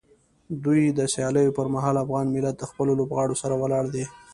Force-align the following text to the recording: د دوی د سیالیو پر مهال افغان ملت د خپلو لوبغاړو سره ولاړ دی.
د 0.49 0.53
دوی 0.65 0.81
د 0.97 0.99
سیالیو 1.13 1.55
پر 1.57 1.67
مهال 1.73 1.95
افغان 2.03 2.25
ملت 2.35 2.55
د 2.59 2.63
خپلو 2.69 2.91
لوبغاړو 2.99 3.39
سره 3.41 3.55
ولاړ 3.61 3.85
دی. 3.95 4.05